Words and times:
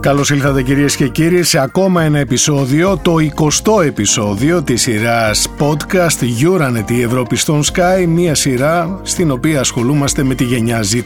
Καλώς 0.00 0.30
ήλθατε 0.30 0.62
κυρίες 0.62 0.96
και 0.96 1.08
κύριοι 1.08 1.42
σε 1.42 1.58
ακόμα 1.58 2.02
ένα 2.02 2.18
επεισόδιο, 2.18 2.96
το 2.96 3.14
20ο 3.36 3.84
επεισόδιο 3.84 4.62
της 4.62 4.82
σειράς 4.82 5.48
podcast 5.58 6.18
Euronet 6.42 6.90
η 6.90 7.02
Ευρώπη 7.02 7.36
στον 7.36 7.62
Sky, 7.64 8.06
μια 8.06 8.34
σειρά 8.34 9.00
στην 9.02 9.30
οποία 9.30 9.60
ασχολούμαστε 9.60 10.22
με 10.22 10.34
τη 10.34 10.44
γενιά 10.44 10.80
Z. 10.82 11.02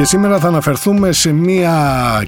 Και 0.00 0.06
σήμερα 0.06 0.38
θα 0.38 0.48
αναφερθούμε 0.48 1.12
σε 1.12 1.32
μια 1.32 1.74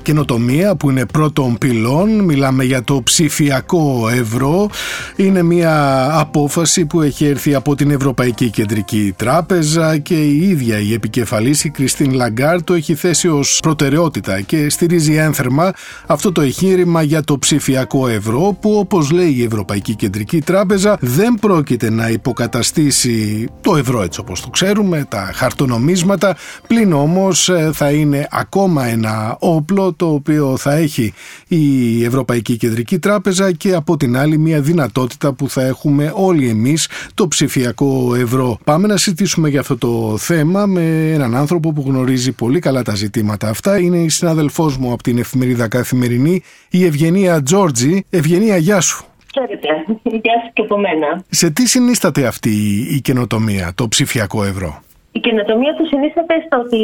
καινοτομία 0.03 0.77
που 0.77 0.91
είναι 0.91 1.07
πρώτων 1.07 1.59
πυλών. 1.59 2.21
Μιλάμε 2.21 2.65
για 2.65 2.83
το 2.83 3.03
ψηφιακό 3.03 4.09
ευρώ. 4.09 4.71
Είναι 5.17 5.43
μια 5.43 6.09
απόφαση 6.19 6.87
που 6.87 7.01
έχει 7.03 7.25
έρθει 7.25 7.55
από 7.55 7.75
την 7.75 7.91
Ευρωπαϊκή 7.91 8.51
Κεντρική 8.51 9.15
Τράπεζα 9.17 9.99
και 9.99 10.15
η 10.15 10.49
ίδια 10.49 10.79
η 10.79 10.93
επικεφαλής 10.93 11.65
η 11.65 11.71
Κριστίν 11.71 12.13
Λαγκάρ 12.13 12.65
το 12.65 12.75
έχει 12.75 12.95
θέσει 12.95 13.29
ως 13.29 13.59
προτεραιότητα 13.63 14.41
και 14.41 14.71
στηρίζει 14.71 15.15
ένθερμα 15.15 15.73
αυτό 16.07 16.33
το 16.33 16.41
εγχείρημα 16.41 17.03
για 17.03 17.23
το 17.23 17.39
ψηφιακό 17.39 18.09
ευρώ 18.09 18.57
που 18.61 18.79
όπως 18.79 19.11
λέει 19.11 19.35
η 19.39 19.45
Ευρωπαϊκή 19.45 19.95
Κεντρική 19.95 20.41
Τράπεζα 20.41 20.97
δεν 21.01 21.35
πρόκειται 21.41 21.91
να 21.91 22.09
υποκαταστήσει 22.09 23.49
το 23.61 23.77
ευρώ 23.77 24.03
έτσι 24.03 24.21
όπως 24.21 24.41
το 24.41 24.49
ξέρουμε, 24.49 25.05
τα 25.09 25.31
χαρτονομίσματα, 25.35 26.37
πλην 26.67 26.93
όμως 26.93 27.49
ε, 27.49 27.62
θα 27.73 27.91
είναι 27.91 28.29
ακόμα 28.31 28.87
ένα 28.87 29.37
όπλο 29.41 29.93
το 29.93 30.07
οποίο 30.13 30.57
θα 30.57 30.75
έχει 30.75 31.13
η 31.49 32.05
Ευρωπαϊκή 32.05 32.57
Κεντρική 32.57 32.99
Τράπεζα 32.99 33.53
και 33.53 33.75
από 33.75 33.97
την 33.97 34.17
άλλη 34.17 34.39
μια 34.39 34.61
δυνατότητα 34.61 35.33
που 35.33 35.49
θα 35.49 35.63
έχουμε 35.63 36.13
όλοι 36.15 36.49
εμείς 36.49 36.89
το 37.15 37.29
ψηφιακό 37.29 38.15
ευρώ. 38.15 38.59
Πάμε 38.65 38.87
να 38.87 38.97
συζητήσουμε 38.97 39.49
για 39.49 39.61
αυτό 39.61 39.79
το 39.79 40.17
θέμα 40.19 40.67
με 40.67 41.11
έναν 41.13 41.37
άνθρωπο 41.37 41.73
που 41.73 41.85
γνωρίζει 41.87 42.33
πολύ 42.33 42.59
καλά 42.59 42.83
τα 42.83 42.95
ζητήματα 42.95 43.49
αυτά. 43.49 43.79
Είναι 43.79 43.97
η 43.97 44.09
συναδελφός 44.09 44.77
μου 44.77 44.93
από 44.93 45.03
την 45.03 45.19
εφημερίδα 45.19 45.69
Καθημερινή, 45.69 46.43
η 46.71 46.85
Ευγενία 46.85 47.43
Τζόρτζη. 47.43 48.05
Ευγενία, 48.11 48.57
γεια 48.57 48.81
σου. 48.81 49.05
Ξέρετε, 49.35 49.69
γεια 50.03 50.33
σου 50.45 50.53
και 50.53 50.63
από 50.63 50.79
μένα. 50.79 51.25
Σε 51.29 51.51
τι 51.51 51.69
συνίσταται 51.69 52.27
αυτή 52.27 52.51
η 52.91 53.01
καινοτομία, 53.01 53.73
το 53.75 53.89
ψηφιακό 53.89 54.45
ευρώ; 54.45 54.83
Η 55.13 55.21
καινοτομία 55.21 55.75
του 55.75 55.87
συνίσταται 55.87 56.43
στο 56.47 56.59
ότι 56.59 56.83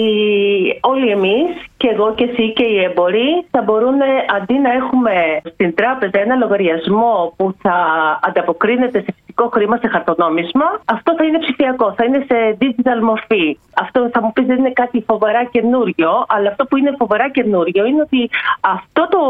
όλοι 0.80 1.10
εμείς 1.10 1.48
και 1.78 1.88
εγώ 1.94 2.14
και 2.14 2.24
εσύ 2.24 2.52
και 2.52 2.64
οι 2.64 2.82
εμποροί 2.82 3.46
θα 3.50 3.62
μπορούν 3.62 3.98
αντί 4.36 4.54
να 4.58 4.72
έχουμε 4.72 5.12
στην 5.52 5.74
τράπεζα 5.74 6.18
ένα 6.20 6.34
λογαριασμό 6.34 7.32
που 7.36 7.54
θα 7.62 7.76
ανταποκρίνεται 8.22 9.00
σε 9.00 9.14
φυσικό 9.16 9.48
χρήμα, 9.52 9.76
σε 9.76 9.88
χαρτονόμισμα, 9.88 10.64
αυτό 10.84 11.14
θα 11.18 11.24
είναι 11.24 11.38
ψηφιακό, 11.38 11.94
θα 11.96 12.04
είναι 12.04 12.24
σε 12.30 12.56
digital 12.60 13.00
μορφή. 13.02 13.58
Αυτό 13.82 14.08
θα 14.12 14.22
μου 14.22 14.32
πεις 14.32 14.46
δεν 14.46 14.58
είναι 14.58 14.72
κάτι 14.72 15.04
φοβερά 15.06 15.44
καινούριο, 15.44 16.10
αλλά 16.28 16.48
αυτό 16.48 16.64
που 16.64 16.76
είναι 16.76 16.94
φοβερά 16.98 17.30
καινούριο 17.30 17.86
είναι 17.86 18.00
ότι 18.00 18.30
αυτό 18.60 19.08
το, 19.10 19.22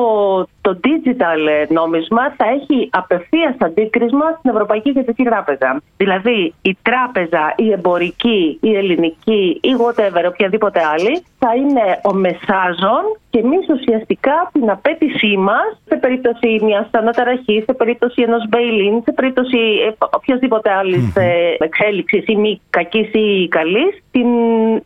το 0.61 0.81
digital 0.85 1.41
νόμισμα 1.69 2.23
θα 2.37 2.45
έχει 2.57 2.89
απευθείας 2.93 3.55
αντίκρισμα 3.59 4.27
στην 4.39 4.51
Ευρωπαϊκή 4.51 4.93
Κεντρική 4.93 5.25
Τράπεζα. 5.25 5.81
Δηλαδή 5.97 6.55
η 6.63 6.77
τράπεζα, 6.83 7.53
η 7.57 7.73
εμπορική, 7.73 8.59
η 8.61 8.75
ελληνική 8.77 9.61
ή 9.63 9.71
whatever, 9.83 10.25
οποιαδήποτε 10.29 10.81
άλλη, 10.95 11.23
θα 11.39 11.55
είναι 11.55 12.01
ο 12.03 12.15
μεσάζων 12.39 13.03
και 13.31 13.39
εμείς 13.39 13.67
ουσιαστικά 13.69 14.51
την 14.53 14.71
απέτησή 14.71 15.37
μας 15.37 15.81
σε 15.89 15.97
περίπτωση 15.97 16.61
μιας 16.63 16.89
αναταραχής, 16.91 17.65
σε 17.65 17.73
περίπτωση 17.73 18.23
ενός 18.23 18.49
μπέιλιν, 18.49 19.03
σε 19.03 19.13
περίπτωση 19.13 19.59
ε, 19.59 19.93
οποιασδήποτε 20.11 20.71
άλλης 20.71 21.13
mm-hmm. 21.17 21.57
εξέλιξης 21.59 22.27
ή 22.27 22.37
μη 22.37 22.61
κακής 22.71 23.13
ή 23.13 23.49
καλής, 23.49 24.03
την 24.11 24.29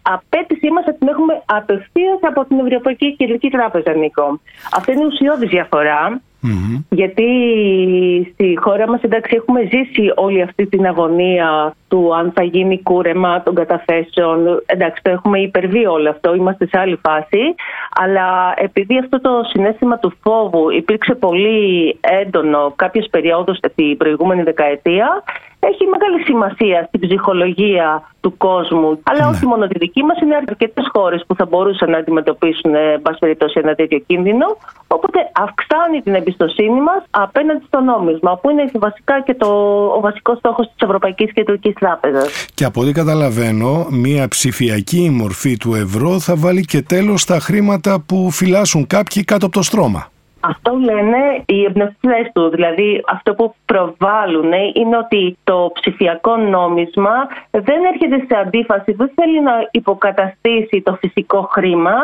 απέτησή 0.02 0.70
μας 0.70 0.84
θα 0.84 0.94
την 0.94 1.08
έχουμε 1.08 1.42
απευθείας 1.44 2.18
από 2.20 2.44
την 2.44 2.58
Ευρωπαϊκή 2.58 3.16
Κεντρική 3.16 3.48
Τράπεζα, 3.50 3.92
Νίκο. 3.94 4.40
Αυτή 4.76 4.92
είναι 4.92 5.04
ουσιώδης 5.04 5.48
διαφορά. 5.48 6.20
Γιατί 6.88 7.24
στη 8.32 8.58
χώρα 8.60 8.88
μας 8.88 9.00
εντάξει 9.00 9.34
έχουμε 9.36 9.60
ζήσει 9.60 10.12
όλη 10.14 10.42
αυτή 10.42 10.66
την 10.66 10.86
αγωνία 10.86 11.74
του 11.88 12.14
αν 12.14 12.32
θα 12.34 12.42
γίνει 12.42 12.82
κούρεμα 12.82 13.42
των 13.42 13.54
καταθέσεων. 13.54 14.62
Εντάξει 14.66 15.02
το 15.02 15.10
έχουμε 15.10 15.40
υπερβεί 15.40 15.86
όλο 15.86 16.10
αυτό, 16.10 16.34
είμαστε 16.34 16.66
σε 16.66 16.78
άλλη 16.78 16.98
φάση. 17.02 17.54
Αλλά 18.00 18.54
επειδή 18.56 18.98
αυτό 18.98 19.20
το 19.20 19.30
συνέστημα 19.44 19.98
του 19.98 20.12
φόβου 20.22 20.70
υπήρξε 20.70 21.14
πολύ 21.14 21.98
έντονο 22.00 22.72
κάποιες 22.76 23.08
περιόδους 23.10 23.58
την 23.74 23.96
προηγούμενη 23.96 24.42
δεκαετία 24.42 25.22
έχει 25.70 25.84
μεγάλη 25.94 26.18
σημασία 26.24 26.84
στην 26.88 27.00
ψυχολογία 27.00 27.88
του 28.20 28.36
κόσμου. 28.36 29.00
Αλλά 29.02 29.28
όχι 29.28 29.44
ναι. 29.44 29.50
μόνο 29.50 29.66
τη 29.66 29.78
δική 29.78 30.02
μας, 30.02 30.20
είναι 30.20 30.36
αρκετές 30.36 30.86
χώρες 30.92 31.24
που 31.26 31.34
θα 31.34 31.44
μπορούσαν 31.46 31.90
να 31.90 31.98
αντιμετωπίσουν, 31.98 32.74
εν 32.74 33.02
πάση 33.02 33.18
περιπτώσει, 33.18 33.60
ένα 33.64 33.74
τέτοιο 33.74 33.98
κίνδυνο. 33.98 34.46
Οπότε 34.86 35.18
αυξάνει 35.32 36.00
την 36.02 36.14
εμπιστοσύνη 36.14 36.80
μας 36.80 37.02
απέναντι 37.10 37.64
στο 37.66 37.80
νόμισμα, 37.80 38.38
που 38.38 38.50
είναι 38.50 38.70
βασικά 38.74 39.20
και 39.20 39.34
το, 39.34 39.48
ο 39.96 40.00
βασικός 40.00 40.38
στόχος 40.38 40.66
της 40.66 40.86
Ευρωπαϊκής 40.86 41.32
Κεντρική 41.32 41.72
Τράπεζας. 41.72 42.46
Και 42.54 42.64
από 42.64 42.80
ό,τι 42.80 42.92
καταλαβαίνω, 42.92 43.86
μια 43.90 44.28
ψηφιακή 44.28 45.10
μορφή 45.10 45.56
του 45.56 45.74
ευρώ 45.74 46.18
θα 46.18 46.36
βάλει 46.36 46.64
και 46.64 46.82
τέλος 46.82 47.20
στα 47.20 47.38
χρήματα 47.38 48.00
που 48.06 48.30
φυλάσσουν 48.30 48.86
κάποιοι 48.86 49.24
κάτω 49.24 49.46
από 49.46 49.54
το 49.54 49.62
στρώμα. 49.62 50.11
Αυτό 50.42 50.72
λένε 50.74 51.42
οι 51.46 51.64
εμπνευστές 51.64 52.30
του. 52.32 52.48
Δηλαδή, 52.48 53.04
αυτό 53.06 53.34
που 53.34 53.54
προβάλλουν 53.64 54.52
είναι 54.74 54.96
ότι 54.96 55.38
το 55.44 55.70
ψηφιακό 55.74 56.36
νόμισμα 56.36 57.14
δεν 57.50 57.84
έρχεται 57.92 58.24
σε 58.28 58.40
αντίφαση, 58.40 58.92
δεν 58.92 59.10
θέλει 59.14 59.40
να 59.40 59.68
υποκαταστήσει 59.70 60.82
το 60.84 60.94
φυσικό 61.00 61.48
χρήμα, 61.52 61.94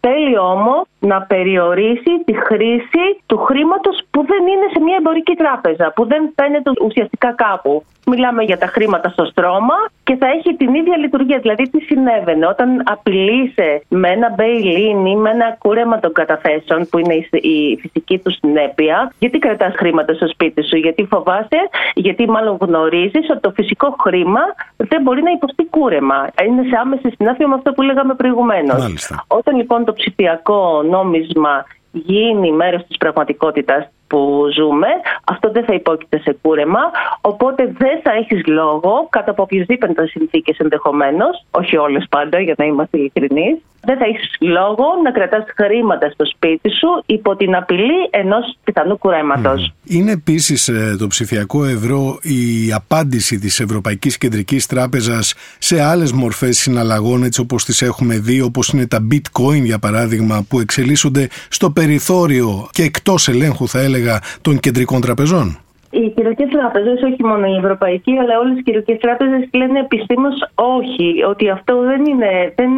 Θέλει 0.00 0.38
όμως 0.38 0.82
να 0.98 1.22
περιορίσει 1.22 2.12
τη 2.24 2.34
χρήση 2.46 3.04
του 3.26 3.36
χρήματος 3.36 4.00
που 4.10 4.24
δεν 4.26 4.46
είναι 4.46 4.66
σε 4.72 4.80
μια 4.80 4.96
εμπορική 4.98 5.34
τράπεζα, 5.34 5.92
που 5.94 6.06
δεν 6.06 6.32
φαίνεται 6.34 6.70
ουσιαστικά 6.86 7.32
κάπου. 7.32 7.84
Μιλάμε 8.06 8.42
για 8.42 8.58
τα 8.58 8.66
χρήματα 8.66 9.08
στο 9.08 9.24
στρώμα 9.24 9.74
και 10.04 10.16
θα 10.16 10.26
έχει 10.26 10.54
την 10.56 10.74
ίδια 10.74 10.96
λειτουργία. 10.96 11.38
Δηλαδή, 11.38 11.70
τι 11.70 11.80
συνέβαινε 11.80 12.46
όταν 12.46 12.82
απειλείσαι 12.84 13.82
με 13.88 14.08
ένα 14.08 14.34
bail-in 14.38 15.06
ή 15.06 15.16
με 15.16 15.30
ένα 15.30 15.56
κούρεμα 15.58 16.00
των 16.00 16.12
καταθέσεων, 16.12 16.88
που 16.90 16.98
είναι 16.98 17.14
η 17.30 17.78
φυσική 17.80 18.18
του 18.18 18.30
συνέπεια, 18.30 19.12
γιατί 19.18 19.38
κρατάς 19.38 19.74
χρήματα 19.76 20.14
στο 20.14 20.28
σπίτι 20.28 20.62
σου, 20.66 20.76
γιατί 20.76 21.06
φοβάσαι, 21.10 21.60
γιατί 21.94 22.30
μάλλον 22.30 22.56
γνωρίζεις 22.60 23.30
ότι 23.30 23.40
το 23.40 23.50
φυσικό 23.50 23.96
χρήμα 24.00 24.40
δεν 24.76 25.02
μπορεί 25.02 25.22
να 25.22 25.30
υποστεί 25.30 25.64
κούρεμα. 25.64 26.26
Είναι 26.46 26.62
σε 26.62 26.76
άμεση 26.80 27.10
συνάφεια 27.16 27.48
με 27.48 27.54
αυτό 27.54 27.72
που 27.72 27.82
λέγαμε 27.82 28.14
προηγουμένως. 28.14 28.94
Όταν 29.26 29.56
λοιπόν 29.56 29.84
το 29.88 29.94
ψηφιακό 29.94 30.82
νόμισμα 30.82 31.64
γίνει 31.92 32.52
μέρος 32.52 32.82
της 32.86 32.96
πραγματικότητας 32.96 33.88
που 34.06 34.44
ζούμε, 34.56 34.86
αυτό 35.24 35.50
δεν 35.50 35.64
θα 35.64 35.74
υπόκειται 35.74 36.18
σε 36.18 36.36
κούρεμα, 36.42 36.80
οπότε 37.20 37.74
δεν 37.78 38.00
θα 38.02 38.12
έχεις 38.12 38.46
λόγο, 38.46 39.06
κατά 39.10 39.30
από 39.30 39.42
οποιασδήποτε 39.42 40.06
συνθήκες 40.06 40.58
ενδεχομένως, 40.58 41.44
όχι 41.50 41.76
όλες 41.76 42.06
πάντα 42.10 42.40
για 42.40 42.54
να 42.58 42.64
είμαστε 42.64 42.98
ειλικρινείς, 42.98 43.56
δεν 43.80 43.98
θα 43.98 44.04
έχεις 44.04 44.30
λόγο 44.40 44.84
να 45.04 45.10
κρατάς 45.10 45.44
χρήματα 45.56 46.10
στο 46.10 46.24
σπίτι 46.26 46.70
σου 46.70 47.02
υπό 47.06 47.36
την 47.36 47.54
απειλή 47.54 48.08
ενός 48.10 48.56
πιθανού 48.64 48.98
κουρέματος. 48.98 49.72
Είναι 49.84 50.12
επίσης 50.12 50.68
ε, 50.68 50.96
το 50.98 51.06
ψηφιακό 51.06 51.64
ευρώ 51.64 52.18
η 52.22 52.72
απάντηση 52.72 53.38
της 53.38 53.60
Ευρωπαϊκής 53.60 54.18
Κεντρικής 54.18 54.66
Τράπεζας 54.66 55.34
σε 55.58 55.82
άλλες 55.82 56.12
μορφές 56.12 56.58
συναλλαγών 56.58 57.22
έτσι 57.22 57.40
όπως 57.40 57.64
τις 57.64 57.82
έχουμε 57.82 58.18
δει, 58.18 58.40
όπως 58.40 58.68
είναι 58.68 58.86
τα 58.86 59.06
bitcoin 59.10 59.62
για 59.62 59.78
παράδειγμα 59.78 60.44
που 60.48 60.60
εξελίσσονται 60.60 61.28
στο 61.48 61.70
περιθώριο 61.70 62.68
και 62.70 62.82
εκτός 62.82 63.28
ελέγχου 63.28 63.68
θα 63.68 63.80
έλεγα 63.80 64.20
των 64.42 64.58
κεντρικών 64.58 65.00
τραπεζών. 65.00 65.58
Οι 65.90 66.08
κεντρικέ 66.08 66.46
τράπεζες, 66.46 67.02
όχι 67.02 67.24
μόνο 67.24 67.46
η 67.46 67.56
Ευρωπαϊκή, 67.56 68.18
αλλά 68.18 68.38
όλες 68.38 68.58
οι 68.58 68.62
κεντρικέ 68.62 68.96
τράπεζες 68.96 69.48
λένε 69.52 69.78
επιστήμω 69.78 70.28
όχι, 70.54 71.22
ότι 71.28 71.50
αυτό 71.50 71.80
δεν, 71.80 72.04
είναι, 72.04 72.52
δεν 72.56 72.70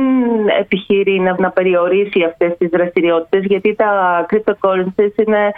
επιχειρεί 0.61 1.21
να, 1.21 1.37
να 1.39 1.51
περιορίσει 1.51 2.23
αυτές 2.23 2.57
τις 2.59 2.69
δραστηριότητες, 2.69 3.45
γιατί 3.45 3.75
τα 3.75 3.91
cryptocurrencies 4.31 5.15
είναι 5.27 5.53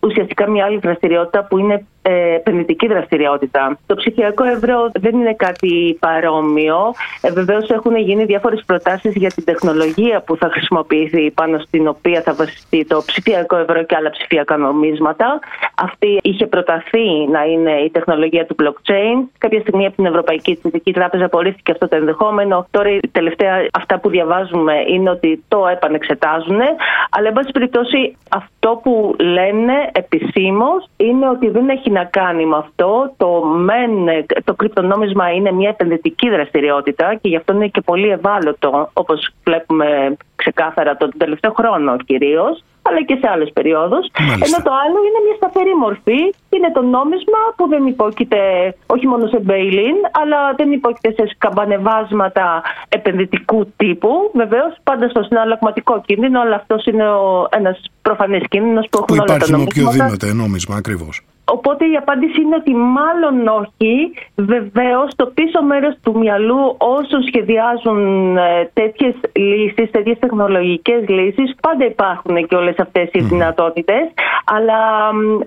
ουσιαστικά 0.00 0.50
μια 0.50 0.64
άλλη 0.64 0.78
δραστηριότητα 0.78 1.44
που 1.44 1.58
είναι 1.58 1.86
ε, 2.02 2.34
επενδυτική 2.34 2.86
δραστηριότητα. 2.86 3.78
Το 3.86 3.94
ψηφιακό 3.94 4.44
ευρώ 4.44 4.90
δεν 5.00 5.14
είναι 5.14 5.34
κάτι 5.34 5.96
παρόμοιο. 6.00 6.94
Ε, 7.20 7.30
Βεβαίως 7.30 7.70
έχουν 7.70 7.96
γίνει 7.96 8.24
διάφορες 8.24 8.62
προτάσεις 8.66 9.14
για 9.14 9.30
την 9.30 9.44
τεχνολογία 9.44 10.20
που 10.20 10.36
θα 10.36 10.48
χρησιμοποιηθεί 10.50 11.30
πάνω 11.30 11.58
στην 11.58 11.88
οποία 11.88 12.22
θα 12.22 12.34
βασιστεί 12.34 12.84
το 12.84 13.02
ψηφιακό 13.06 13.56
ευρώ 13.56 13.84
και 13.84 13.96
άλλα 13.96 14.10
ψηφιακά 14.10 14.56
νομίσματα. 14.56 15.38
Αυτή 15.74 16.18
είχε 16.22 16.46
προταθεί 16.46 16.89
εξελιχθεί 16.90 17.30
να 17.30 17.44
είναι 17.44 17.70
η 17.70 17.90
τεχνολογία 17.90 18.46
του 18.46 18.56
blockchain. 18.62 19.28
Κάποια 19.38 19.60
στιγμή 19.60 19.86
από 19.86 19.96
την 19.96 20.06
Ευρωπαϊκή 20.06 20.56
Κεντρική 20.56 20.92
Τράπεζα 20.92 21.24
απορρίφθηκε 21.24 21.72
αυτό 21.72 21.88
το 21.88 21.96
ενδεχόμενο. 21.96 22.66
Τώρα, 22.70 22.90
η 22.90 23.08
τελευταία 23.12 23.66
αυτά 23.72 23.98
που 23.98 24.08
διαβάζουμε 24.08 24.74
είναι 24.86 25.10
ότι 25.10 25.44
το 25.48 25.66
επανεξετάζουν. 25.66 26.60
Αλλά, 27.10 27.28
εν 27.28 27.32
πάση 27.32 27.50
περιπτώσει, 27.50 28.16
αυτό 28.28 28.80
που 28.82 29.14
λένε 29.18 29.72
επισήμως 29.92 30.88
είναι 30.96 31.28
ότι 31.28 31.48
δεν 31.48 31.68
έχει 31.68 31.90
να 31.90 32.04
κάνει 32.04 32.46
με 32.46 32.56
αυτό. 32.56 33.12
Το, 33.16 33.44
μεν, 33.44 33.90
το 34.44 34.54
κρυπτονόμισμα 34.54 35.30
είναι 35.30 35.52
μια 35.52 35.68
επενδυτική 35.68 36.28
δραστηριότητα 36.28 37.14
και 37.14 37.28
γι' 37.28 37.36
αυτό 37.36 37.52
είναι 37.52 37.68
και 37.68 37.80
πολύ 37.80 38.08
ευάλωτο, 38.08 38.90
όπως 38.92 39.30
βλέπουμε 39.44 40.16
ξεκάθαρα 40.42 40.92
τον 40.96 41.10
τελευταίο 41.22 41.52
χρόνο 41.58 41.90
κυρίως, 42.08 42.54
αλλά 42.86 43.00
και 43.08 43.16
σε 43.20 43.26
άλλες 43.32 43.50
περιόδους. 43.56 44.04
Ενώ 44.46 44.58
το 44.66 44.72
άλλο 44.82 44.98
είναι 45.06 45.20
μια 45.26 45.36
σταθερή 45.40 45.74
μορφή. 45.84 46.20
Είναι 46.54 46.70
το 46.76 46.82
νόμισμα 46.96 47.40
που 47.56 47.64
δεν 47.72 47.82
υπόκειται 47.86 48.40
όχι 48.94 49.06
μόνο 49.06 49.24
σε 49.32 49.38
bail-in, 49.48 49.98
αλλά 50.20 50.38
δεν 50.58 50.68
υπόκειται 50.72 51.10
σε 51.18 51.24
σκαμπανεβάσματα 51.34 52.62
επενδυτικού 52.88 53.58
τύπου. 53.76 54.12
Βεβαίως, 54.34 54.72
πάντα 54.82 55.08
στο 55.08 55.22
συναλλαγματικό 55.22 55.94
κίνδυνο, 56.06 56.40
αλλά 56.40 56.56
αυτός 56.56 56.84
είναι 56.84 57.04
ένας 57.50 57.76
προφανής 58.02 58.44
κίνδυνος 58.48 58.86
που 58.90 58.98
έχουν 58.98 59.16
που 59.16 59.24
όλα 59.28 59.38
τα 59.38 59.46
νομίσματα. 59.50 59.80
Υπάρχει 59.80 59.96
με 59.96 60.04
οποιοδήποτε 60.04 60.32
νόμισμα, 60.42 60.74
ακριβώς. 60.76 61.14
Οπότε 61.56 61.84
η 61.84 61.96
απάντηση 61.96 62.40
είναι 62.40 62.56
ότι 62.56 62.74
μάλλον 62.74 63.46
όχι. 63.46 64.12
Βεβαίως, 64.34 65.10
στο 65.10 65.26
πίσω 65.26 65.62
μέρος 65.62 65.94
του 66.02 66.18
μυαλού 66.18 66.76
όσων 66.78 67.22
σχεδιάζουν 67.22 68.36
ε, 68.36 68.70
τέτοιες 68.72 69.14
λύσεις, 69.32 69.90
τέτοιες 69.90 70.18
τεχνολογικές 70.18 71.08
λύσεις, 71.08 71.54
πάντα 71.60 71.84
υπάρχουν 71.84 72.46
και 72.46 72.54
όλες 72.54 72.78
αυτές 72.78 73.08
οι 73.12 73.20
mm. 73.22 73.28
δυνατότητες. 73.32 74.04
Αλλά 74.44 74.80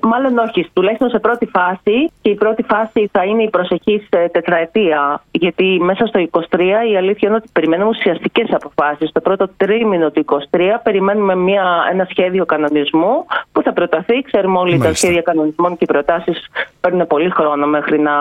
μάλλον 0.01 0.37
όχι. 0.37 0.69
Τουλάχιστον 0.73 1.09
σε 1.09 1.19
πρώτη 1.19 1.45
φάση. 1.45 2.11
Και 2.21 2.29
η 2.29 2.35
πρώτη 2.35 2.63
φάση 2.63 3.09
θα 3.11 3.23
είναι 3.23 3.43
η 3.43 3.49
προσεχή 3.49 4.07
ε, 4.09 4.27
τετραετία. 4.27 5.23
Γιατί 5.31 5.79
μέσα 5.81 6.05
στο 6.05 6.27
23 6.31 6.59
η 6.91 6.97
αλήθεια 6.97 7.27
είναι 7.27 7.35
ότι 7.37 7.49
περιμένουμε 7.53 7.89
ουσιαστικές 7.89 8.47
αποφάσεις. 8.51 9.09
Στο 9.09 9.19
πρώτο 9.21 9.49
τρίμηνο 9.57 10.11
του 10.11 10.25
23 10.51 10.61
περιμένουμε 10.83 11.35
μια, 11.35 11.65
ένα 11.91 12.07
σχέδιο 12.09 12.45
κανονισμού 12.45 13.25
που 13.51 13.61
θα 13.61 13.73
προταθεί. 13.73 14.21
Ξέρουμε 14.21 14.57
όλοι 14.57 14.69
Μάλιστα. 14.69 14.89
τα 14.89 14.95
σχέδια 14.95 15.21
κανονισμών 15.21 15.77
και 15.77 15.85
προτάσεις 15.93 16.37
παίρνουν 16.81 17.07
πολύ 17.07 17.29
χρόνο 17.29 17.65
μέχρι 17.67 17.99
να 17.99 18.15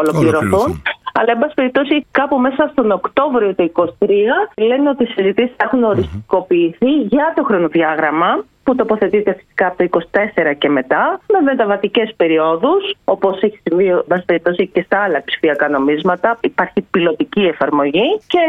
ολοκληρωθούν. 0.00 0.82
Αλλά, 1.18 1.30
εν 1.34 1.38
πάση 1.38 1.54
περιπτώσει, 1.54 2.06
κάπου 2.10 2.36
μέσα 2.38 2.68
στον 2.72 2.90
Οκτώβριο 2.90 3.54
του 3.54 3.72
2023 3.98 4.08
λένε 4.56 4.88
ότι 4.88 5.02
οι 5.02 5.06
συζητήσεις 5.06 5.54
έχουν 5.56 5.84
οριστικοποιηθεί 5.84 6.92
για 7.14 7.32
το 7.36 7.42
χρονοδιάγραμμα 7.48 8.30
που 8.64 8.74
τοποθετείται 8.74 9.32
φυσικά 9.32 9.66
από 9.66 9.76
το 9.76 10.00
24 10.12 10.54
και 10.58 10.68
μετά, 10.68 11.20
με 11.32 11.40
μεταβατικές 11.40 12.12
περιόδους, 12.16 12.94
όπως 13.04 13.42
έχει 13.42 13.60
συμβεί 13.62 13.92
περιπτώσει 14.26 14.66
και 14.66 14.82
στα 14.82 15.02
άλλα 15.02 15.22
ψηφιακά 15.24 15.68
νομίσματα. 15.68 16.38
Υπάρχει 16.40 16.80
πιλωτική 16.90 17.40
εφαρμογή 17.40 18.20
και 18.26 18.42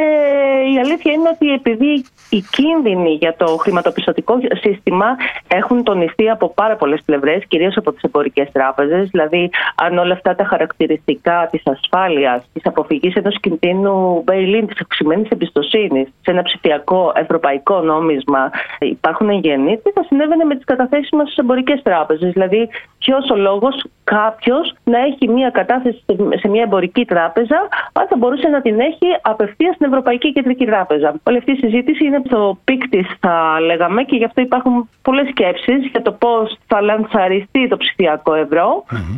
η 0.73 0.79
αλήθεια 0.79 1.11
είναι 1.11 1.29
ότι 1.33 1.53
επειδή 1.53 2.05
οι 2.29 2.43
κίνδυνοι 2.51 3.13
για 3.13 3.35
το 3.37 3.45
χρηματοπιστωτικό 3.45 4.39
σύστημα 4.61 5.05
έχουν 5.47 5.83
τονιστεί 5.83 6.29
από 6.29 6.49
πάρα 6.53 6.75
πολλές 6.75 7.01
πλευρές, 7.05 7.45
κυρίως 7.47 7.77
από 7.77 7.91
τις 7.91 8.01
εμπορικές 8.01 8.51
τράπεζες, 8.51 9.09
δηλαδή 9.09 9.49
αν 9.75 9.97
όλα 9.97 10.13
αυτά 10.13 10.35
τα 10.35 10.43
χαρακτηριστικά 10.43 11.47
της 11.51 11.61
ασφάλειας, 11.65 12.49
της 12.53 12.65
αποφυγής 12.65 13.15
ενός 13.15 13.39
κινδύνου 13.39 14.23
bail-in, 14.27 14.63
της 14.67 14.81
αυξημένης 14.81 15.29
εμπιστοσύνης 15.29 16.07
σε 16.21 16.31
ένα 16.31 16.41
ψηφιακό 16.41 17.11
ευρωπαϊκό 17.15 17.79
νόμισμα 17.81 18.51
υπάρχουν 18.79 19.29
εγγενείς, 19.29 19.81
συνέβαινε 20.07 20.43
με 20.43 20.55
τις 20.55 20.65
καταθέσεις 20.65 21.09
μας 21.11 21.25
στις 21.25 21.37
εμπορικές 21.37 21.81
τράπεζες. 21.81 22.31
Δηλαδή, 22.31 22.69
ποιος 22.99 23.29
ο 23.29 23.35
λόγος 23.35 23.85
κάποιος 24.03 24.75
να 24.83 24.99
έχει 24.99 25.29
μία 25.29 25.49
κατάθεση 25.49 26.03
σε 26.35 26.47
μια 26.47 26.63
εμπορική 26.63 27.05
τράπεζα, 27.05 27.67
αν 27.93 28.07
θα 28.07 28.15
μπορούσε 28.17 28.47
να 28.47 28.61
την 28.61 28.79
έχει 28.79 29.07
απευθείας 29.21 29.75
στην 29.75 29.87
Ευρωπαϊκή 29.87 30.33
Κεντρική 30.33 30.65
Τράπεζα. 30.65 31.13
Όλη 31.23 31.37
αυτή 31.37 31.51
η 31.51 31.55
συζήτηση 31.55 32.05
είναι 32.05 32.21
στο 32.25 32.57
peak 32.63 32.89
της, 32.89 33.03
θα 33.19 33.59
λέγαμε, 33.59 34.03
και 34.03 34.15
γι' 34.15 34.25
αυτό 34.25 34.41
υπάρχουν 34.41 34.89
πολλές 35.01 35.27
σκέψεις 35.29 35.85
για 35.91 36.01
το 36.01 36.11
πώς 36.11 36.57
θα 36.67 36.81
λανσαριστεί 36.81 37.67
το 37.67 37.77
ψηφιακό 37.77 38.31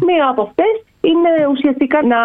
Μία 0.06 0.28
από 0.30 0.42
αυτές 0.42 0.84
είναι 1.10 1.48
ουσιαστικά 1.52 2.00
να 2.14 2.20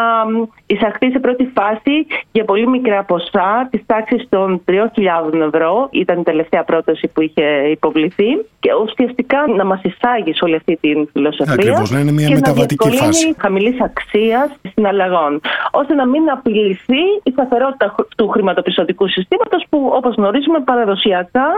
εισαχθεί 0.66 1.10
σε 1.10 1.18
πρώτη 1.18 1.50
φάση 1.54 2.06
για 2.32 2.44
πολύ 2.44 2.66
μικρά 2.68 3.04
ποσά 3.04 3.68
της 3.70 3.82
τάξης 3.86 4.26
των 4.28 4.62
3.000 4.68 5.40
ευρώ. 5.40 5.88
Ήταν 5.90 6.18
η 6.18 6.22
τελευταία 6.22 6.64
πρόταση 6.64 7.08
που 7.08 7.20
είχε 7.22 7.46
υποβληθεί. 7.70 8.30
Και 8.60 8.70
ουσιαστικά 8.82 9.38
να 9.56 9.64
μας 9.64 9.80
εισάγει 9.82 10.32
σε 10.34 10.44
όλη 10.44 10.54
αυτή 10.54 10.78
την 10.80 11.08
φιλοσοφία. 11.12 11.54
Ακριβώς, 11.54 11.90
να 11.90 11.98
είναι 12.00 12.12
μια 12.12 12.28
και 12.28 12.34
μεταβατική 12.34 12.88
να 12.88 12.94
φάση. 12.94 13.34
χαμηλής 13.38 13.80
αξίας 13.80 14.48
συναλλαγών. 14.74 15.40
ώστε 15.70 15.94
να 15.94 16.06
μην 16.06 16.30
απειληθεί 16.30 17.02
η 17.22 17.30
σταθερότητα 17.30 17.94
του 18.16 18.28
χρηματοπιστωτικού 18.28 19.08
συστήματος 19.08 19.64
που, 19.68 19.90
όπως 19.94 20.14
γνωρίζουμε, 20.14 20.60
παραδοσιακά 20.60 21.48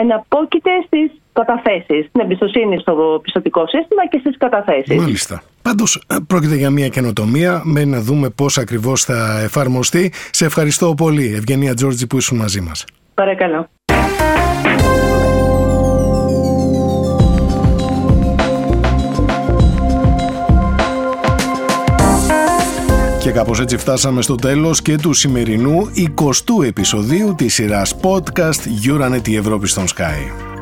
εναπόκειται 0.00 0.70
στις 0.86 1.10
καταθέσεις. 1.32 2.06
Στην 2.08 2.20
εμπιστοσύνη 2.20 2.78
στο 2.78 3.20
πιστοτικό 3.22 3.66
σύστημα 3.66 4.08
και 4.10 4.18
στις 4.18 4.36
καταθέσεις. 4.36 4.96
Μάλιστα. 4.96 5.42
Πάντως, 5.62 6.04
ε, 6.06 6.16
πρόκειται 6.26 6.56
για 6.56 6.70
μια 6.70 6.88
καινοτομία. 6.88 7.62
Με 7.64 7.84
να 7.84 8.00
δούμε 8.00 8.28
πώς 8.30 8.58
ακριβώς 8.58 9.04
θα 9.04 9.40
εφαρμοστεί. 9.42 10.12
Σε 10.30 10.44
ευχαριστώ 10.44 10.94
πολύ, 10.96 11.34
Ευγενία 11.34 11.74
Τζόρτζη, 11.74 12.06
που 12.06 12.16
ήσουν 12.16 12.38
μαζί 12.38 12.60
μας. 12.60 12.84
Παρακαλώ. 13.14 13.68
Κάπως 23.36 23.60
έτσι 23.60 23.76
φτάσαμε 23.76 24.22
στο 24.22 24.34
τέλος 24.34 24.82
και 24.82 24.96
του 24.96 25.12
σημερινού 25.12 25.90
20ου 25.94 26.64
επεισοδίου 26.66 27.34
της 27.34 27.54
σειράς 27.54 27.96
podcast 28.00 28.88
Euronet 28.88 29.28
η 29.28 29.36
Ευρώπη 29.36 29.68
στον 29.68 29.84
Sky. 29.86 30.55